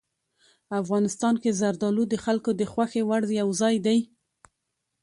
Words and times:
افغانستان 0.81 1.33
کې 1.41 1.57
زردالو 1.59 2.03
د 2.09 2.15
خلکو 2.25 2.49
د 2.59 2.61
خوښې 2.71 3.01
وړ 3.09 3.21
یو 3.39 3.49
ځای 3.61 3.75
دی. 3.85 3.99